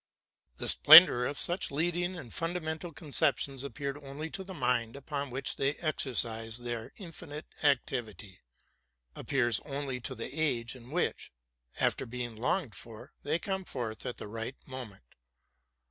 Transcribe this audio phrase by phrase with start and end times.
[0.57, 4.95] The splendor of such leading and fundamental cone ep tions appears only to the mind
[4.95, 8.39] upon which they exercise their infinite activity,—
[9.15, 11.31] appears only to the age in which,
[11.79, 15.03] after being longed for, they come forth at the right moment.